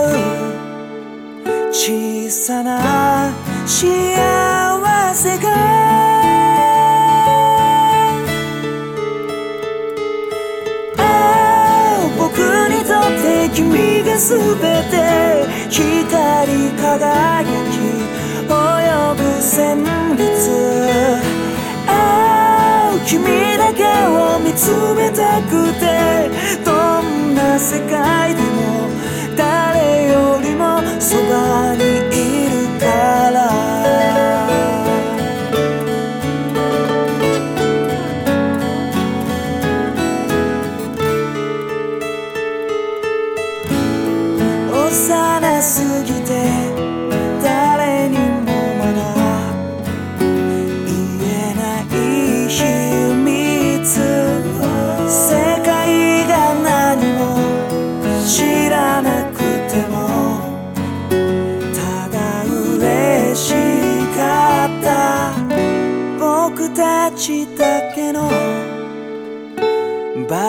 [0.01, 0.07] う
[1.71, 3.31] 小さな
[3.65, 5.49] 幸せが
[10.97, 14.37] ああ僕にとって君が全
[14.89, 14.95] て
[15.69, 17.77] 光り輝き
[18.47, 18.51] 及
[19.15, 19.85] ぶ旋
[20.17, 20.25] 律
[21.87, 21.89] あ
[22.93, 23.21] あ君
[23.57, 25.85] だけを見つめたくて
[26.65, 26.71] ど
[27.03, 28.38] んな世界で
[31.09, 33.28] そばにいるから。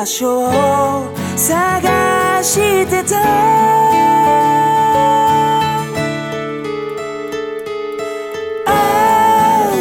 [0.00, 3.20] 場所を探してた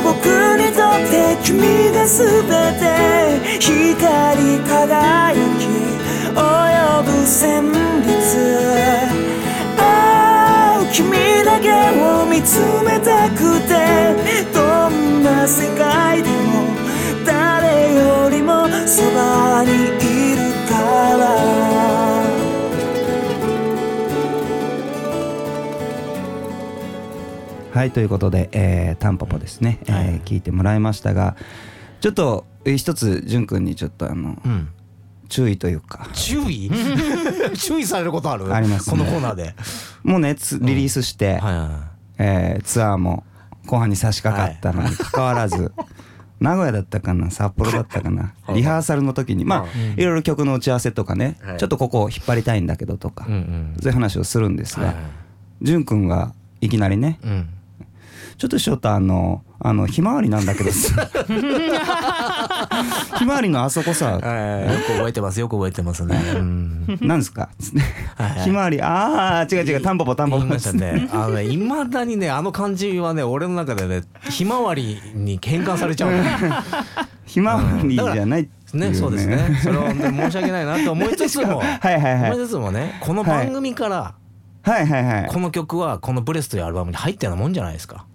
[0.03, 0.25] 僕
[0.59, 1.61] にとって君
[1.93, 2.43] が全
[2.75, 2.83] て
[3.61, 5.63] 光り輝き
[6.35, 6.37] 及
[7.03, 7.71] ぶ旋
[8.03, 8.09] 律。
[10.91, 13.69] 君だけを見つめたくて
[14.53, 16.65] どんな世界でも
[17.25, 19.98] 誰よりもそばに
[27.71, 31.35] はいということで、えー、タンポポですね、えーはい聞いてもらいましたが
[32.01, 34.69] ちょっとえー一つ潤くんにちょっとあの、うん。
[35.29, 36.09] 注意というか。
[36.13, 36.71] 注意？
[37.55, 38.51] 注意されることある？
[38.53, 38.97] ありますね。
[38.97, 39.53] このコーナーで。
[40.03, 41.69] もうねつリリースして、はいはい
[42.17, 43.23] えーツアーも
[43.67, 45.71] 後半に差し掛かったのにかかわらず、
[46.39, 47.31] 名古屋だったかな？
[47.31, 48.33] 札幌だったかな？
[48.53, 49.45] リハーサルの時に。
[49.45, 49.65] まあ
[49.97, 51.57] いろいろ曲の打ち合わせとかね、はい。
[51.57, 53.75] ちょっとここを引っ張りたいんだけどとか、うんうん。
[53.81, 54.95] そういう話をするんですがはい。
[54.95, 55.03] はい
[55.61, 57.49] 潤くんがいきなりねうん
[58.39, 61.09] ちょっと翔太あのあのひまわりなんだけどさ。
[63.19, 64.17] ひまわりのあそこさ。
[64.17, 66.17] はいよく覚えてますよく覚えてますね。
[66.35, 66.85] うん。
[67.01, 67.49] なんですか？
[67.59, 67.79] つって
[68.15, 68.43] はいはい。
[68.45, 68.81] ひまわり。
[68.81, 69.81] ああ違う違う。
[69.81, 70.45] タンポポタンポポ。
[70.45, 71.09] ましたね。
[71.11, 76.23] あのね、いまだにね、あの漢字はね、俺の中でね、ひまわりに変換されちゃうの。
[77.27, 79.59] ひまわりじゃないね、そうですね。
[79.61, 82.31] それは申し訳ないなと思いつつも、はいはいはい。
[82.31, 84.13] 思いつつもね、この番組から、
[84.63, 85.27] はいはいはい。
[85.27, 88.05] この曲はこのブレスというアルバムに入ったようなもんじゃないですか。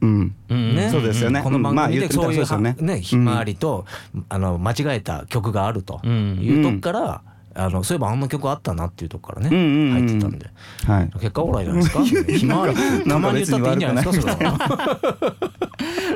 [0.00, 0.34] うん。
[0.50, 1.40] ね、そうですよね。
[1.42, 2.76] この番まあ組でそういうね。
[2.80, 3.84] ね、ひまわりと、
[4.28, 6.38] あの間違えた曲があるとうん。
[6.40, 7.22] いうとこから、
[7.58, 9.50] あのそういえばあんな曲あったなっていうとこからね、
[9.92, 10.50] 入ってたんで。
[10.86, 11.10] はい。
[11.14, 12.32] 結果オーライじゃないですか？
[12.34, 12.74] ひまわり
[13.08, 14.32] たまに言ったっていいんじゃないですか。
[14.32, 14.98] それは。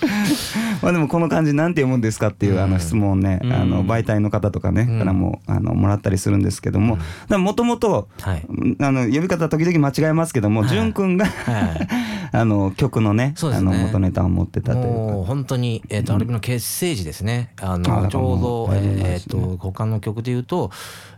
[0.82, 3.52] まあでもこの漢字なんて読むんですかっていうあの質問をね、うん。
[3.52, 4.98] あの媒体の方とかね、うん。
[4.98, 10.70] からもあのもらったりするんですけども、もともと呼び方時々間違えますけども、はい。
[10.70, 11.88] 潤くんがはい。
[12.30, 15.28] あの曲のねあの元ネタを持ってたというもうか。
[15.28, 20.70] 本当に、えー、とアルビの結成時ですね、あのちょうど、えー、と他の曲で言うと、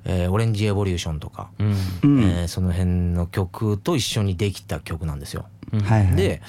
[0.04, 5.46] えーオレンジエボリューション」とか、うえーその辺の曲と一緒にできた曲なんですよ。
[5.84, 6.42] はいはい、で、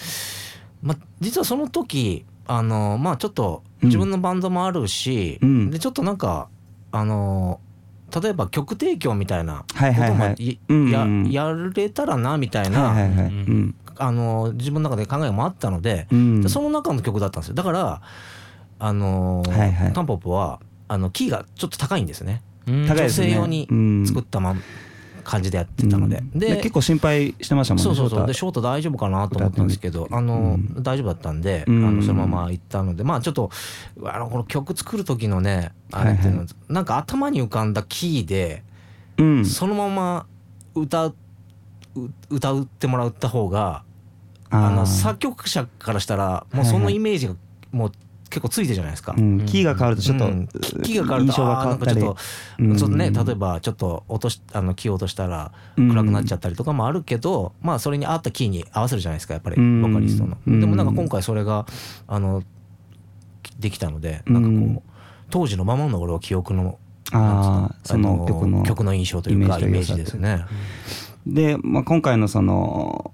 [0.82, 5.72] ま、実はその時あのまあちょっと自分のバンドもあるし、うん。
[5.72, 6.50] でちょっとなんか
[6.91, 7.60] あの
[8.22, 10.60] 例えば曲提供みたいなことはいはい。
[10.70, 10.89] も
[11.32, 12.94] ややれたらなみたいな、
[13.98, 16.41] あの自分の中で考えもあったので、うん。
[16.41, 17.56] でその中の曲だったんですよ。
[17.56, 18.02] だから
[18.80, 19.94] あのーはいはい。
[19.94, 22.41] タンポポはあのキーがちょっと高いんですね。
[22.67, 23.28] うん高いですね。
[23.28, 24.62] 女性用に作ったまん
[25.22, 26.40] 感じでやってたので、うん。
[26.40, 28.28] で結構心配してましたもんねそうそうそう。
[28.28, 31.86] で翔ショート大丈夫かなと思ったんですけどあの、大丈夫だったんで、うん。
[31.86, 33.50] あのそのまま行ったのでまあちょっと
[34.04, 38.64] あのこの曲作る時のねあれっていうのは、なんか頭に浮かんだキーで
[39.16, 39.46] 太うん。
[39.46, 40.26] そのまま
[40.76, 41.16] 歌う
[41.96, 43.84] う歌ってもらった方が
[44.50, 47.36] あの作曲者からしたらもうそのイメージが
[47.72, 47.92] もう
[48.32, 49.13] 結構ついてるじゃないですか。
[49.15, 50.48] うん、キーが変わるとちょっと、うん。
[50.48, 51.91] キキーが変わると印象が変わったり。
[51.91, 52.17] ちょっと、
[52.60, 52.78] うん。
[52.78, 55.89] ちょっとね例えばちょっと落としあのキーを落としたらうん。
[55.89, 59.82] 暗くなっちゃったりとかもあるけど、まあそれに合ったキーに合わせるじゃないですかやっぱりうん。
[59.82, 60.38] ボーカリストの。
[60.48, 60.60] うん。
[60.60, 61.67] でもなんか今回それが
[62.08, 62.44] あの
[63.60, 64.82] できたのでなんかこう、うん
[65.32, 66.78] 当時のままの俺は記憶の
[67.13, 70.46] あそのの曲の曲の印象というかイメージですね。
[71.26, 73.12] で、まあ、今回のその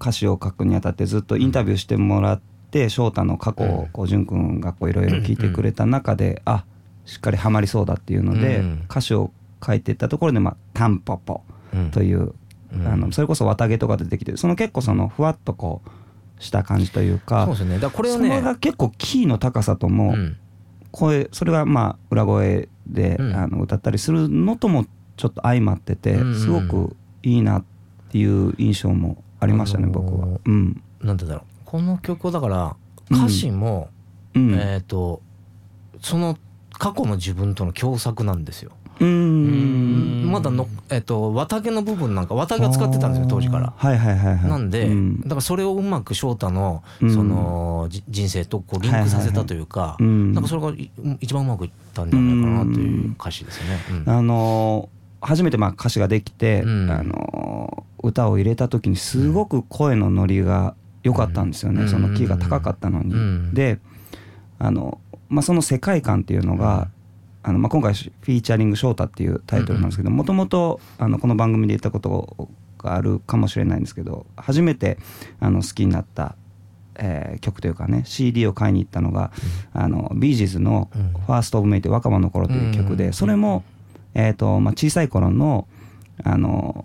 [0.00, 6.64] 歌詞を書くにあたってずっとインタビューしてもらって翔太の過去をこう潤君がこういろいろ聞いてくれた中で、あ
[7.04, 9.30] しっかりハマりそうだっていうので、うん歌詞を
[9.64, 11.42] 書いていったところで「まあ、タンポポ
[11.74, 12.32] うん」という
[12.72, 12.86] うん。
[12.86, 17.78] あのそれこそ綿毛とか出てきてその結構そのふわっとこうした感じというかそうですね。
[17.78, 20.36] だこれをそねれが結構キーの高さとも、うん。
[20.90, 23.34] 声それがまあ裏声で、うん。
[23.34, 27.64] あの歌ったりするのともちょっと相まってて、うんうんすごくいいなっ
[28.10, 30.38] ていう印象もありましたね、あのー僕は。
[30.44, 30.82] うん。
[31.02, 32.76] なんてだろうこの曲をだから
[33.10, 33.90] 歌詞も、
[34.34, 34.54] うん。
[34.54, 35.20] えっ、と
[36.00, 36.38] その
[36.72, 38.72] 過去の自分との共作なんですよ。
[39.00, 40.22] ううん。
[40.24, 43.74] んまだのえっ、と綿毛の部分なんか綿毛は使ってたんですよ当時から。
[43.76, 44.50] はいはいはいはい。
[44.50, 45.20] なんで、うん。
[45.20, 47.14] だからそれをうまく翔太のうん。
[47.14, 50.32] そのじ人生とこうリンクさせたというか、うん。
[50.32, 53.78] なんかそれがい一番うまくいったんじゃないかなという歌詞ですね。
[54.06, 54.10] うん。
[54.10, 56.90] あのー初めてまあ歌詞ができて、うん。
[56.90, 60.74] あのー歌を入れた時にすごく声の乗りが
[61.08, 61.88] 良かったんですよね、うん。
[61.88, 63.14] そのキーが高かったのに。
[63.14, 63.54] うん。
[63.54, 63.78] で
[64.58, 66.88] あの、まあ、その世界観っていうのが、
[67.42, 74.98] あのまあ、今回フィーチャリング「翔太」っていうタイトルなんですけどもともとこの番組で言ったことがあるかもしれないんですけど初めて
[75.40, 76.36] あの好きになった、
[76.96, 79.30] えー曲というかね CD を買いに行ったのが、
[79.72, 83.12] あのビージーズのうん「ファースト・オブ・メイ」という若葉の頃という曲で、うん。
[83.12, 83.64] それも、
[84.14, 85.68] えーとまあ、小さい頃の
[86.24, 86.84] あの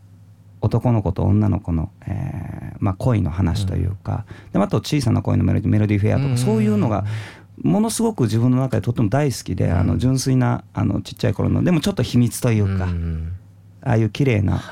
[0.63, 6.37] 男の子と女の子の、えーまあ、恋の話というか、であと小さな恋のメロディメロディーフェアとか、うん。
[6.37, 7.03] そういうのが
[7.61, 13.33] ものすごく自分の中でとっても大好きで、あの純粋なあのちっちゃい頃のでもちょっと秘密というか、ん。
[13.81, 14.63] ああいう綺麗な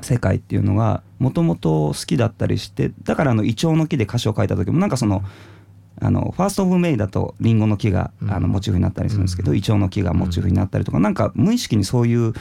[0.00, 5.24] 世界っていうのがもともと好きだったりしてだからあのイチョウの木で歌詞を書いた時もなんかその
[6.00, 8.30] あのファースト・オブ・メイだとリンゴの木がうん。
[8.32, 12.34] あのモチーフになったりするんですけど、イチョウの木がモチーフになったりとかなんか無意識にそういう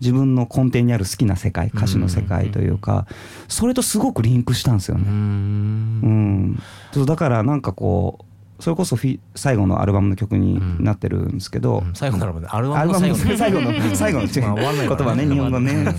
[0.00, 3.06] 自分の根底にある好きな世界歌詞の世界というか
[3.48, 5.04] それとすごくリンクしたんですようね。
[5.08, 6.42] うん。
[6.52, 8.24] ん、そうだからなんかこう
[8.60, 11.94] それこそフィ最後のアルバムの曲になってるんですけど、うん。
[11.94, 13.94] 最後ならばねアルアバムルバムの最後の。
[13.94, 15.84] 最後の 言葉ね日本語ね。
[15.84, 15.94] 難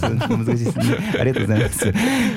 [0.58, 0.84] しいですね。
[1.20, 1.94] ありがとうございます。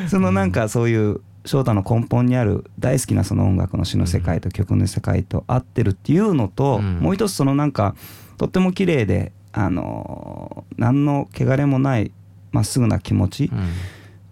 [0.08, 7.00] そのなんかそういう翔太の根本にある大好きなその音楽の詩の世界と曲の世界と合ってるっていうのと、うん。
[7.00, 7.96] もう一つそのなんか
[8.38, 12.10] とっても綺麗であのー何の汚れもない
[12.50, 13.68] まっすぐな気持ちっうん。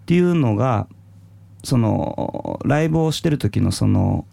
[0.05, 0.87] ていうのが
[1.63, 4.25] そのライブをしてる時のその、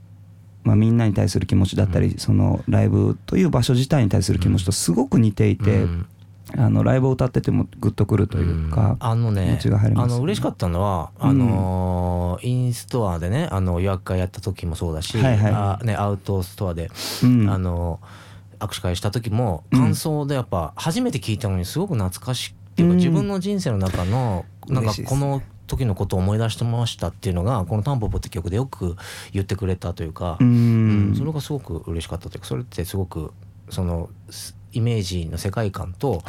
[0.64, 6.06] まあ、みんなに対する気持ちだったり、そのライブという場所自体に対する気持ちとすごく似ていて、うん。
[6.56, 9.60] あのライブを歌っててもグッとくるというか、あのね
[9.94, 11.28] あの嬉しかったのは、うん。
[11.28, 15.52] あのーインストアでねあの予約会やった時もそうだし、はいはい。
[15.52, 16.90] あね、アウトストアで、
[17.22, 17.50] うん。
[17.50, 18.00] あの
[18.60, 28.96] 握手会した時もうん感想でやっぱ初めて聞いたのにすごく懐かしいっていう自分の人生の中のなんかこの時のことを思い出してましたっていうのがこの「タンポポ」って曲でよく
[29.32, 33.32] 言ってくれたというか、ううんんそれがすごく嬉しかったというかそれってすごく
[33.68, 36.22] そのすイメージの世界観と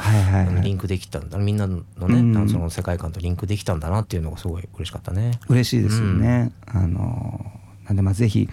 [0.62, 2.48] リンクできたんだみんなのね、うん。
[2.48, 5.38] その世界観とリンクできたんだなっていうのがすごい嬉しかったね。
[5.48, 7.59] 嬉しいですよね、あの
[7.90, 8.48] なんでまあぜひ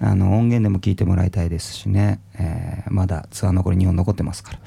[0.00, 4.58] あの音源でも聞いてもらいたいですしね、えーまだツアー残り2本残ってますか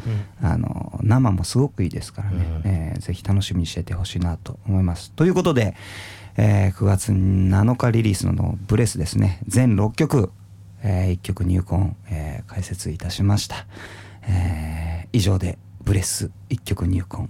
[0.42, 2.72] ら、あの生もすごくいいですからね、うん。
[2.72, 5.12] えーぜひ楽しみにしててほしいなと思います。
[5.12, 5.76] ということで、
[6.38, 9.42] えー9月7日リリースのブレスですね。
[9.48, 10.32] 全6曲、
[10.82, 13.68] え1曲入魂、えー解説いたしました、
[14.24, 17.30] えー以上でブレス1曲入魂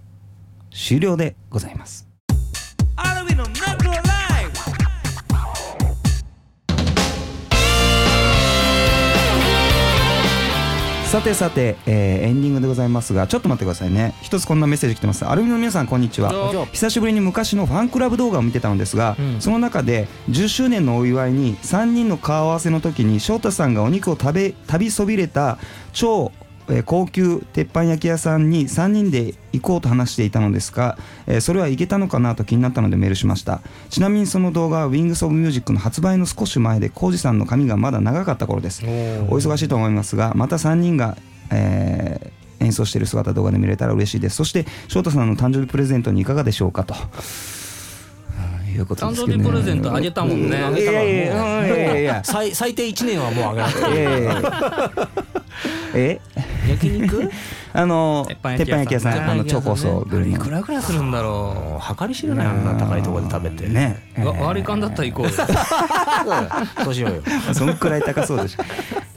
[0.72, 2.05] 終了でございます
[11.06, 14.16] さてさて、えーエンディングでございますがちょっと待ってくださいね。
[14.22, 15.26] 一つこんなメッセージ来てます。
[15.26, 16.66] アルミの皆さんこんにちは。
[16.74, 19.42] 久しぶりに昔のファンクラブ動画を見てたのですが、うん。
[19.42, 25.58] その中で10周年のお祝いに3人の顔合わせの時に翔太さんがお肉を食べ旅そびれた
[25.94, 26.32] 超
[26.70, 30.98] えー高級鉄板焼き屋さんに3人で行こうと話していたのですが、
[31.28, 33.62] えーそれは行けたのかなと気になったのでメールしました。
[33.90, 38.84] ちなみにその動画は Wings of Music の発売の少し前で浩二さんの髪がまだ長かった頃です。
[38.86, 38.88] お
[39.38, 41.18] 忙しいと思いますがまた3人が、
[41.52, 44.38] えー演奏している姿動画で見れたら嬉しいです。
[44.38, 46.96] そして翔太さんの誕生日プレゼントにいかがでしょうかと。
[46.96, 47.55] うん
[48.76, 49.34] いうこと誕ですね。
[49.38, 50.58] 生日プレゼントあげたもんね。
[50.58, 55.14] あげたからもう最最低1年はもうあげなく
[55.94, 56.20] てえ
[56.70, 57.30] 焼肉？
[57.76, 63.68] あの鉄板焼き屋さんあの超高層ビルのいくらぐらいするんだろもう計り知れないあんな高いところで食べて。
[63.68, 64.02] ね。
[64.40, 65.32] 割り勘だったら行こうよ。
[66.84, 67.24] そうしようよ。
[67.54, 68.64] そんくらい高そうでしょ。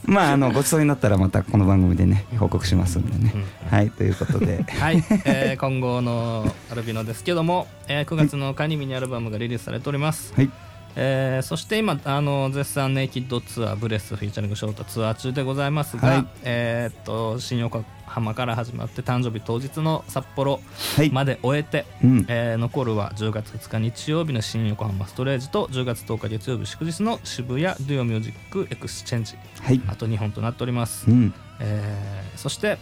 [0.03, 3.33] まああのごちそうになったらまたこの番組でね報告しますんでね、
[3.69, 4.63] はいということで。
[4.63, 10.33] はい、えー今後のアルビノですけども、えー9月のカニミニアルバムがリリースされております。
[10.35, 10.49] はい。
[10.95, 16.25] えーそして今あの絶賛 Naked Tour ブレス featuring Short Tour 中でございますが、はい。
[16.43, 20.59] えーっと新横浜から始まって誕生日当日の札幌
[20.97, 21.09] はい。
[21.11, 22.25] まで終えて、うん。
[22.27, 32.77] えー残るは10月2日日曜日の新横浜 Strage と10月10日月曜日祝日の渋谷 duo Music Exchange はいあと2本となっております、うんえーそして、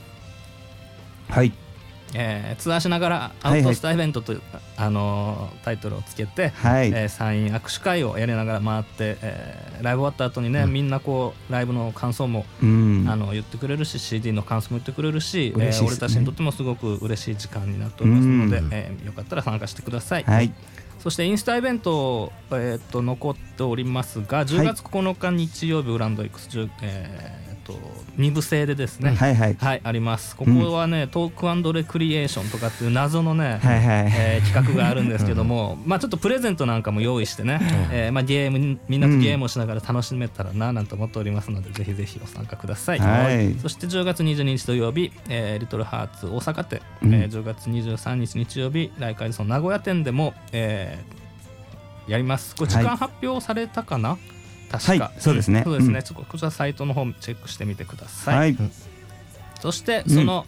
[1.30, 1.52] はい
[2.14, 4.42] えーツアーしながらアウトストアイベントという、
[4.78, 6.90] あのータイトルをつけて、はい。
[6.90, 13.06] えーサイン握手会をやりながら回って、えーライブ終わった後にね、みんなこうライブの感想も、うん。
[13.08, 18.70] あの言ってくれるし CD の感想も言ってくれるしねえー俺たちにとってもすごく嬉しい時間になっておりますので、うん。
[18.72, 20.54] えーよかったら参加してください、はい。
[21.00, 27.74] そしてインスタイベント、えーっと残っておりますが10月9日日曜日グランド X、10えーっと
[28.18, 29.56] 2部制でですね、はいはい。
[29.56, 30.36] はい、あります。
[30.36, 34.14] ここはね、トークレクリエーションとかっていう謎のね、はいはい。
[34.16, 37.60] えー企画があるんですけども、 まあちょっとプレゼントなんかも用意してね、
[37.92, 43.00] えーまあゲームみんなとゲームをしながら楽しめたらななんて思っておりますので、ぜひぜひお参加ください。
[43.00, 43.54] はい。
[43.62, 47.14] そして10月22日土曜日、えーリトルハーツ大阪店、うん。
[47.14, 51.18] えー10月23日日曜日、来会その名古屋店でも、えー
[52.08, 52.56] やります。
[52.56, 54.18] これ時間発表されたかな、
[54.72, 55.62] 確か、はいそうですね。
[55.62, 55.64] ん。
[55.64, 56.04] そうですね、うん。
[56.04, 58.38] ちょっとこちらサイトの方チェックしてみてください。
[58.38, 58.58] はい。
[59.62, 60.46] そしてその、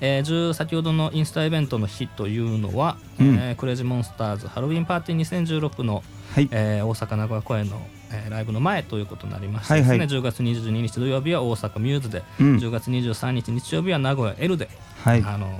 [0.00, 3.34] えー10先ほどのインスタイベントの日というのは、うん。
[3.36, 6.02] えークレイジーモンスターズハロウィンパーティー2016の、
[6.34, 6.48] はい。
[6.50, 9.98] えー大阪名古屋公演の、えーライブの前ということになりましてですね、はい。
[10.00, 12.56] はい10月22日土曜日は大阪ミューズで、うん。
[12.56, 14.68] 10月23日日曜日は名古屋 L で、
[15.02, 15.22] はい。
[15.26, 15.50] あのー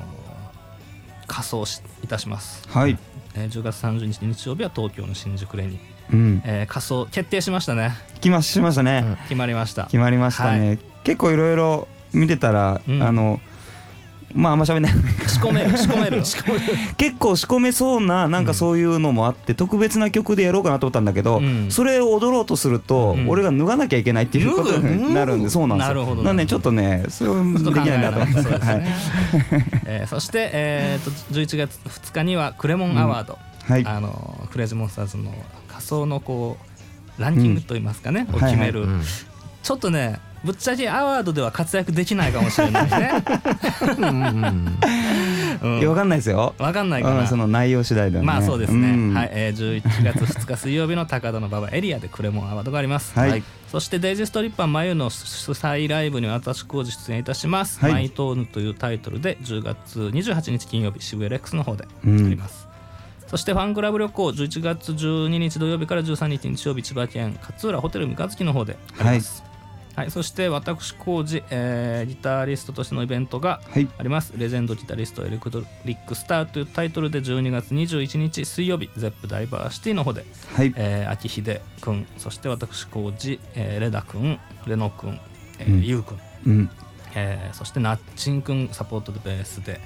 [1.29, 2.99] 仮装しいたします、はい。
[3.35, 5.81] えー10月30日日曜日は東京の新宿レに、
[6.13, 6.43] うん。
[6.45, 7.93] えー仮装決定しましたね。
[8.21, 9.17] 来ましましたね。
[9.25, 9.85] 決まりました。
[9.85, 10.79] 決まりましたね。
[11.05, 13.03] 結構いろいろ見てたらうん。
[13.03, 13.41] あの
[14.35, 14.93] まああんま喋んない。
[15.27, 16.23] 仕込める仕込める。
[16.97, 21.71] 結構仕込めそうななんかそういうのもあって特別な曲でやろうかなと思ったんだけど、うん。
[21.71, 23.29] それを踊ろうとすると、うん。
[23.29, 25.95] 俺が脱がなきゃいけないっていうことになるんでそうなんですよ。
[25.95, 26.23] なるほど。
[26.23, 28.21] なんでちょっとねそれはできないなと。
[28.21, 28.49] 思ってそ
[29.87, 33.39] えーそして、えー、と11月2日にはクレモンアワード、
[33.69, 33.85] はい。
[33.87, 35.33] あのクレイジーモンスターズの
[35.73, 36.59] 仮想のこ
[37.19, 39.03] うランキングといいますかね、を決める、うん。
[39.63, 43.13] ちょっとねぶっちゃけアワードでは活躍できないかもしれないね、
[45.87, 47.21] わかんないですよ、わかんないかな。
[47.21, 48.27] うんその内容次第だよね。
[48.27, 49.15] まあそうですね、ん。
[49.15, 53.45] はい、えー、11月2日水曜日の高田の馬場エリアでクレモンアワードがあります、はい。
[53.69, 57.93] そしてデイジーストリッパー眉の主催ライブに私工事出演いたします、はい。
[57.93, 62.29] マイトーヌというタイトルで10月28日金曜日渋谷レックスの方であうん。
[62.29, 62.67] ります、
[63.33, 69.43] そしてファンクラブ旅行11月12日土曜日から13日日曜日千葉県勝浦ホテル三日月の方であります、
[69.97, 70.11] はい。
[70.11, 74.35] そして私工事、えーギタリストとしてのイベントがはいあります。
[74.37, 80.75] レジェンドギタリストエレクトリックスターというタイトルで12月21日水曜日ゼップダイバーシティの方で、はい。
[80.77, 85.19] えー秋秀くんそして私工事、えーレダくんレノくん、
[85.59, 85.81] えうん。
[85.81, 86.71] ー、ゆうくん、うん。
[87.15, 89.81] えーそしてナッチンくんサポートでベースで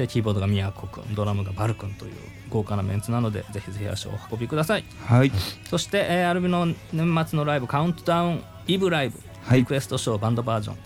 [0.00, 2.12] でキーボードが宮古くんドラムがバルくんという
[2.48, 4.84] 豪華なメンツなのでぜひぜひ足をお運びください。
[5.06, 5.30] はい。
[5.68, 9.58] そして、えーアルビの年末のライブカウントダウンイブライブはい。
[9.60, 10.76] リクエストショーバンドバージョン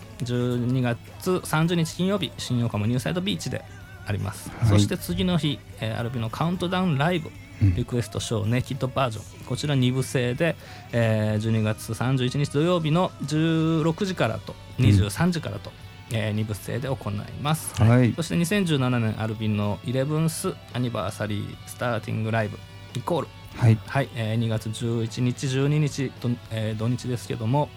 [0.69, 3.65] 12月30日金曜日新横浜ニューサイドビーチで
[4.07, 4.69] あります、はい。
[4.69, 7.31] そして次の日、えーアルビのカウントダウンライブ
[7.63, 7.75] うん。
[7.77, 9.45] リクエストショーネキッドバージョン。
[9.47, 10.57] こちら2部制で、
[10.93, 15.71] えー12月31日土曜日の16時からと23時からと、
[16.13, 18.13] え2部制で行います、はい。
[18.15, 22.59] そして2017年アルビンの 11th アニバーサリースターティングライブ
[22.95, 23.29] イコール。
[23.57, 23.79] はい。
[23.87, 27.69] はい、えー2月11日12日と、えー土日ですけども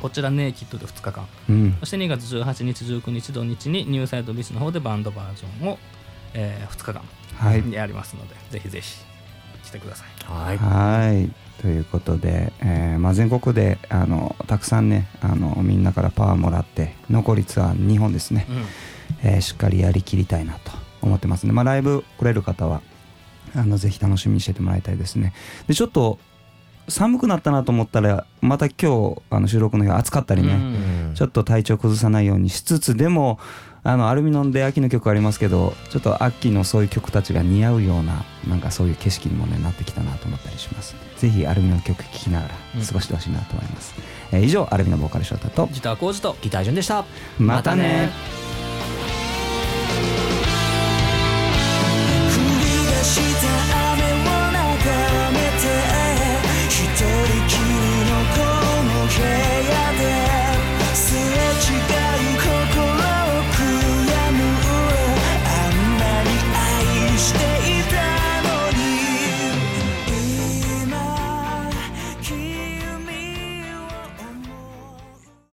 [0.00, 1.28] こちらネイキッドで2日間。
[1.48, 1.76] うん。
[1.80, 5.78] そして2月18日19日土日にニューサイドビーチの方でバンドバージョンを、
[6.32, 7.02] え2日間
[7.36, 7.72] はい。
[7.72, 9.09] やりますので、ぜひぜひ
[9.70, 10.08] 来てください。
[10.24, 10.58] はい。
[10.58, 11.30] はい。
[11.60, 18.46] ということで、えーまあ、全国であのたくさんねあのみんなからパワーもらって残りツアー2本ですね、
[19.22, 22.80] えーしっかりやりきりたいなと思ってますんで、まあ、ライブ来れる方は
[23.54, 25.34] あのぜひ楽しみにしててもらいたいですね。
[25.68, 26.18] でちょっと
[26.88, 31.14] 寒くなったなと思ったらまた今日あの収録の日は暑かったりね、うん。
[31.14, 33.38] ちょっと体調崩さないようにしつつでも
[33.82, 42.54] あのアルミノンで秋の曲ありますけどちょっと秋のそういう曲たちが似合うようななんかそういう景色にもねなってきたなと思ったりしますぜひアルミノン曲聴きながら
[42.86, 43.94] 過ごしてほしいなと思います、
[44.32, 45.68] えー以上アルミノンボーカルショータと。
[45.72, 47.04] ギター工事とギター順でした。
[47.38, 48.10] またね